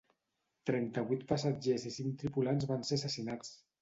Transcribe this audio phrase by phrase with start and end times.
[0.69, 3.59] Trenta-vuit passatgers i cinc tripulants van ser assassinats.